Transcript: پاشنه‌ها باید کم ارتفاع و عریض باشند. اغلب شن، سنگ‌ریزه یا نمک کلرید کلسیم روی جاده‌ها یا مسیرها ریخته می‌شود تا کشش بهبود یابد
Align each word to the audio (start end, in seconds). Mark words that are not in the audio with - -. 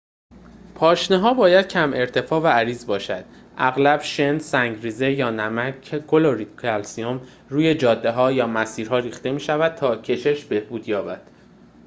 پاشنه‌ها 0.75 1.33
باید 1.33 1.67
کم 1.67 1.93
ارتفاع 1.93 2.41
و 2.41 2.47
عریض 2.47 2.85
باشند. 2.85 3.25
اغلب 3.57 4.01
شن، 4.01 4.39
سنگ‌ریزه 4.39 5.11
یا 5.11 5.29
نمک 5.29 6.07
کلرید 6.07 6.55
کلسیم 6.61 7.21
روی 7.49 7.75
جاده‌ها 7.75 8.31
یا 8.31 8.47
مسیرها 8.47 8.99
ریخته 8.99 9.31
می‌شود 9.31 9.75
تا 9.75 9.95
کشش 9.95 10.45
بهبود 10.45 10.87
یابد 10.87 11.31